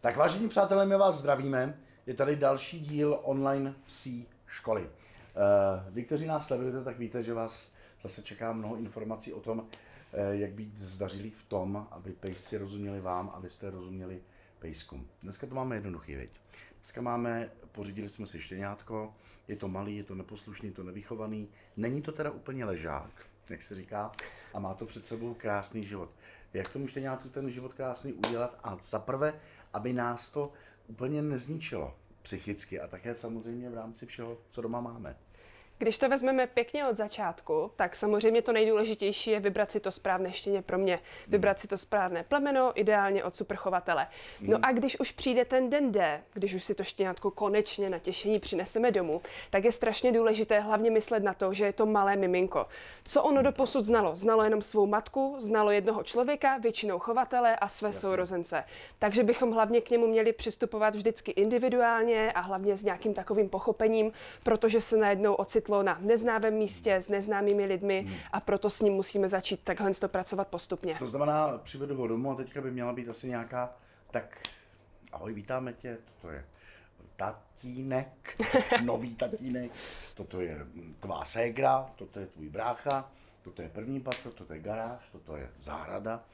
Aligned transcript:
Tak 0.00 0.16
vážení 0.16 0.48
přátelé, 0.48 0.86
my 0.86 0.96
vás 0.96 1.18
zdravíme. 1.18 1.80
Je 2.06 2.14
tady 2.14 2.36
další 2.36 2.80
díl 2.80 3.20
online 3.22 3.74
psí 3.86 4.26
školy. 4.46 4.90
Eh, 4.90 5.90
Vy, 5.90 6.04
kteří 6.04 6.26
nás 6.26 6.46
sledujete, 6.46 6.84
tak 6.84 6.98
víte, 6.98 7.22
že 7.22 7.34
vás 7.34 7.72
zase 8.02 8.22
čeká 8.22 8.52
mnoho 8.52 8.76
informací 8.76 9.32
o 9.32 9.40
tom, 9.40 9.66
eh, 10.12 10.36
jak 10.36 10.52
být 10.52 10.78
zdařilý 10.78 11.30
v 11.30 11.44
tom, 11.44 11.86
aby 11.90 12.12
pejsci 12.12 12.58
rozuměli 12.58 13.00
vám, 13.00 13.30
abyste 13.34 13.70
rozuměli 13.70 14.22
pejskům. 14.58 15.06
Dneska 15.22 15.46
to 15.46 15.54
máme 15.54 15.76
jednoduchý, 15.76 16.14
věď. 16.14 16.30
Dneska 16.80 17.00
máme, 17.00 17.50
pořídili 17.72 18.08
jsme 18.08 18.26
si 18.26 18.40
štěňátko, 18.40 19.14
je 19.48 19.56
to 19.56 19.68
malý, 19.68 19.96
je 19.96 20.04
to 20.04 20.14
neposlušný, 20.14 20.68
je 20.68 20.74
to 20.74 20.82
nevychovaný. 20.82 21.48
Není 21.76 22.02
to 22.02 22.12
teda 22.12 22.30
úplně 22.30 22.64
ležák, 22.64 23.26
jak 23.50 23.62
se 23.62 23.74
říká, 23.74 24.12
a 24.54 24.58
má 24.58 24.74
to 24.74 24.86
před 24.86 25.06
sebou 25.06 25.34
krásný 25.34 25.84
život. 25.84 26.10
Jak 26.52 26.68
tomu 26.68 26.86
štěňátku 26.86 27.28
ten 27.28 27.50
život 27.50 27.74
krásný 27.74 28.12
udělat? 28.12 28.58
A 28.64 28.76
za 28.80 28.98
prvé, 28.98 29.40
aby 29.72 29.92
nás 29.92 30.30
to 30.30 30.52
úplně 30.86 31.22
nezničilo 31.22 31.96
psychicky 32.22 32.80
a 32.80 32.86
také 32.86 33.14
samozřejmě 33.14 33.70
v 33.70 33.74
rámci 33.74 34.06
všeho, 34.06 34.38
co 34.50 34.62
doma 34.62 34.80
máme. 34.80 35.16
Když 35.80 35.98
to 35.98 36.08
vezmeme 36.08 36.46
pěkně 36.46 36.86
od 36.86 36.96
začátku, 36.96 37.70
tak 37.76 37.96
samozřejmě 37.96 38.42
to 38.42 38.52
nejdůležitější 38.52 39.30
je 39.30 39.40
vybrat 39.40 39.70
si 39.70 39.80
to 39.80 39.90
správné 39.90 40.32
štěně 40.32 40.62
pro 40.62 40.78
mě. 40.78 40.98
Vybrat 41.28 41.60
si 41.60 41.68
to 41.68 41.78
správné 41.78 42.24
plemeno, 42.24 42.72
ideálně 42.74 43.24
od 43.24 43.36
superchovatele. 43.36 44.06
No 44.40 44.58
a 44.62 44.72
když 44.72 45.00
už 45.00 45.12
přijde 45.12 45.44
ten 45.44 45.70
den 45.70 45.92
D, 45.92 46.22
když 46.32 46.54
už 46.54 46.64
si 46.64 46.74
to 46.74 46.84
štěňátko 46.84 47.30
konečně 47.30 47.90
na 47.90 47.98
těšení 47.98 48.38
přineseme 48.38 48.90
domů, 48.90 49.22
tak 49.50 49.64
je 49.64 49.72
strašně 49.72 50.12
důležité 50.12 50.60
hlavně 50.60 50.90
myslet 50.90 51.22
na 51.22 51.34
to, 51.34 51.54
že 51.54 51.64
je 51.64 51.72
to 51.72 51.86
malé 51.86 52.16
miminko. 52.16 52.66
Co 53.04 53.22
ono 53.22 53.42
do 53.42 53.52
posud 53.52 53.84
znalo? 53.84 54.16
Znalo 54.16 54.44
jenom 54.44 54.62
svou 54.62 54.86
matku, 54.86 55.36
znalo 55.38 55.70
jednoho 55.70 56.02
člověka, 56.02 56.58
většinou 56.58 56.98
chovatele 56.98 57.56
a 57.56 57.68
své 57.68 57.92
sourozence. 57.92 58.64
Takže 58.98 59.22
bychom 59.22 59.52
hlavně 59.52 59.80
k 59.80 59.90
němu 59.90 60.06
měli 60.06 60.32
přistupovat 60.32 60.96
vždycky 60.96 61.30
individuálně 61.30 62.32
a 62.32 62.40
hlavně 62.40 62.76
s 62.76 62.84
nějakým 62.84 63.14
takovým 63.14 63.48
pochopením, 63.48 64.12
protože 64.42 64.80
se 64.80 64.96
najednou 64.96 65.34
ocitlo 65.70 65.82
na 65.82 65.98
neznámém 66.00 66.54
místě 66.54 66.96
s 66.96 67.08
neznámými 67.08 67.66
lidmi 67.66 68.06
a 68.32 68.40
proto 68.40 68.70
s 68.70 68.80
ním 68.80 68.92
musíme 68.92 69.28
začít 69.28 69.60
takhle 69.64 69.94
to 69.94 70.08
pracovat 70.08 70.48
postupně. 70.48 70.96
To 70.98 71.06
znamená, 71.06 71.58
přivedu 71.58 71.96
ho 71.96 72.06
domů 72.06 72.30
a 72.30 72.34
teďka 72.34 72.60
by 72.60 72.70
měla 72.70 72.92
být 72.92 73.08
asi 73.08 73.28
nějaká, 73.28 73.72
tak 74.10 74.38
ahoj, 75.12 75.34
vítáme 75.34 75.72
tě, 75.72 75.98
toto 76.04 76.32
je 76.32 76.44
tatínek, 77.16 78.36
nový 78.84 79.14
tatínek, 79.14 79.70
toto 80.14 80.40
je 80.40 80.66
tvá 81.00 81.24
ségra, 81.24 81.90
toto 81.96 82.20
je 82.20 82.26
tvůj 82.26 82.48
brácha, 82.48 83.10
toto 83.42 83.62
je 83.62 83.68
první 83.68 84.00
patro, 84.00 84.32
toto 84.32 84.54
je 84.54 84.60
garáž, 84.60 85.08
toto 85.12 85.36
je 85.36 85.48
zahrada. 85.60 86.24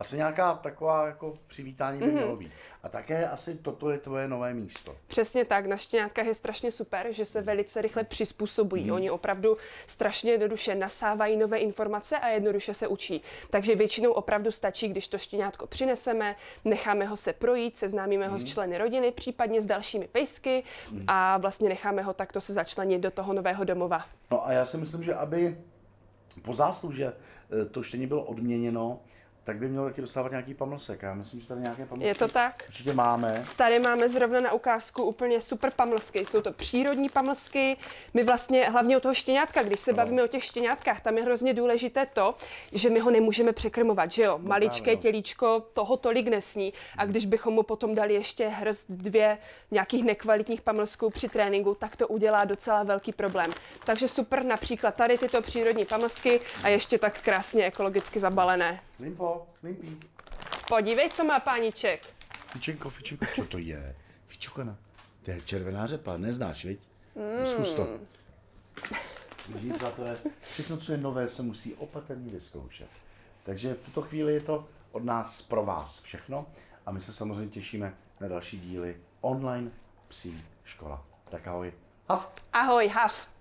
Asi 0.00 0.16
nějaká 0.16 0.54
taková 0.54 1.06
jako 1.06 1.38
přivítání 1.46 1.98
by 1.98 2.06
mělo 2.06 2.36
být. 2.36 2.52
A 2.82 2.88
také 2.88 3.28
asi 3.28 3.54
toto 3.54 3.90
je 3.90 3.98
tvoje 3.98 4.28
nové 4.28 4.54
místo. 4.54 4.96
Přesně 5.06 5.44
tak, 5.44 5.66
na 5.66 5.76
štěňátkách 5.76 6.26
je 6.26 6.34
strašně 6.34 6.70
super, 6.70 7.06
že 7.10 7.24
se 7.24 7.42
velice 7.42 7.82
rychle 7.82 8.04
přizpůsobují. 8.04 8.92
Oni 8.92 9.10
opravdu 9.10 9.56
strašně 9.86 10.32
jednoduše 10.32 10.74
nasávají 10.74 11.36
nové 11.36 11.58
informace 11.58 12.18
a 12.18 12.28
jednoduše 12.28 12.74
se 12.74 12.88
učí. 12.88 13.22
Takže 13.50 13.74
většinou 13.74 14.12
opravdu 14.12 14.52
stačí, 14.52 14.88
když 14.88 15.08
to 15.08 15.18
štěňátko 15.18 15.66
přineseme, 15.66 16.36
necháme 16.64 17.06
ho 17.06 17.16
se 17.16 17.32
projít, 17.32 17.76
seznámíme 17.76 18.28
ho 18.28 18.38
s 18.38 18.44
členy 18.44 18.78
rodiny, 18.78 19.12
případně 19.12 19.60
s 19.60 19.66
dalšími 19.66 20.08
pejsky 20.08 20.64
a 21.06 21.38
vlastně 21.38 21.68
necháme 21.68 22.02
ho 22.02 22.14
takto 22.14 22.40
se 22.40 22.52
začlenit 22.52 23.00
do 23.00 23.10
toho 23.10 23.32
nového 23.32 23.64
domova. 23.64 24.04
No 24.30 24.46
a 24.46 24.52
já 24.52 24.64
si 24.64 24.76
myslím, 24.76 25.02
že 25.02 25.14
aby 25.14 25.58
po 26.42 26.52
zásluže 26.52 27.12
eh, 27.62 27.64
to 27.64 27.82
štění 27.82 28.06
bylo 28.06 28.24
odměněno, 28.24 29.00
tak 29.44 29.56
by 29.56 29.68
mělo 29.68 29.86
taky 29.86 30.00
dostávat 30.00 30.30
nějaký 30.30 30.54
pamlsek. 30.54 31.02
Já 31.02 31.14
myslím, 31.14 31.40
že 31.40 31.46
tady 31.46 31.60
nějaké 31.60 31.86
pamlsky 31.86 32.08
Je 32.08 32.14
to 32.14 32.28
tak? 32.28 32.64
určitě 32.68 32.92
máme. 32.92 33.44
Tady 33.56 33.78
máme 33.78 34.08
zrovna 34.08 34.40
na 34.40 34.52
ukázku 34.52 35.02
úplně 35.02 35.40
super 35.40 35.70
pamlsky. 35.76 36.26
Jsou 36.26 36.40
to 36.40 36.52
přírodní 36.52 37.08
pamlsky. 37.08 37.76
My 38.14 38.22
vlastně 38.22 38.70
hlavně 38.70 38.96
o 38.96 39.00
toho 39.00 39.14
štěňátka, 39.14 39.62
když 39.62 39.80
se 39.80 39.92
bavíme 39.92 40.24
o 40.24 40.26
těch 40.26 40.44
štěňátkách, 40.44 41.00
tam 41.00 41.16
je 41.16 41.22
hrozně 41.22 41.54
důležité 41.54 42.06
to, 42.06 42.34
že 42.72 42.90
my 42.90 43.00
ho 43.00 43.10
nemůžeme 43.10 43.52
překrmovat, 43.52 44.12
že 44.12 44.22
jo? 44.22 44.38
Maličké 44.42 44.82
právě, 44.82 44.96
no. 44.96 45.02
tělíčko 45.02 45.66
toho 45.72 45.96
tolik 45.96 46.28
nesní. 46.28 46.72
A 46.96 47.06
když 47.06 47.26
bychom 47.26 47.54
mu 47.54 47.62
potom 47.62 47.94
dali 47.94 48.14
ještě 48.14 48.48
hrst 48.48 48.90
dvě 48.90 49.38
nějakých 49.70 50.04
nekvalitních 50.04 50.60
pamlsků 50.62 51.10
při 51.10 51.28
tréninku, 51.28 51.74
tak 51.74 51.96
to 51.96 52.08
udělá 52.08 52.44
docela 52.44 52.82
velký 52.82 53.12
problém. 53.12 53.50
Takže 53.84 54.08
super 54.08 54.44
například 54.44 54.94
tady 54.94 55.18
tyto 55.18 55.42
přírodní 55.42 55.84
pamlsky 55.84 56.40
a 56.62 56.68
ještě 56.68 56.98
tak 56.98 57.22
krásně 57.22 57.64
ekologicky 57.64 58.20
zabalené. 58.20 58.80
Limpo, 59.00 59.46
limpí. 59.62 60.00
Podívej, 60.68 61.10
co 61.10 61.24
má 61.24 61.40
páníček. 61.40 62.14
Fičenko, 62.52 62.90
fičenko, 62.90 63.26
co 63.34 63.46
to 63.46 63.58
je? 63.58 63.96
Fičokana. 64.26 64.76
To 65.22 65.30
je 65.30 65.40
červená 65.40 65.86
řepa, 65.86 66.16
neznáš, 66.16 66.64
viď? 66.64 66.80
Mm. 67.14 67.46
Zkus 67.46 67.72
to. 67.72 67.86
Vidí, 69.48 69.72
přátelé, 69.72 70.18
všechno, 70.40 70.76
co 70.76 70.92
je 70.92 70.98
nové, 70.98 71.28
se 71.28 71.42
musí 71.42 71.74
opatrně 71.74 72.30
vyzkoušet. 72.30 72.88
Takže 73.44 73.74
v 73.74 73.84
tuto 73.84 74.02
chvíli 74.02 74.34
je 74.34 74.40
to 74.40 74.68
od 74.92 75.04
nás 75.04 75.42
pro 75.42 75.64
vás 75.64 76.00
všechno 76.00 76.46
a 76.86 76.90
my 76.92 77.00
se 77.00 77.12
samozřejmě 77.12 77.48
těšíme 77.48 77.94
na 78.20 78.28
další 78.28 78.60
díly 78.60 78.96
online 79.20 79.70
psí 80.08 80.44
škola. 80.64 81.06
Tak 81.30 81.46
ahoj. 81.46 81.72
Hav. 82.08 82.32
Ahoj, 82.52 82.88
Hav. 82.88 83.33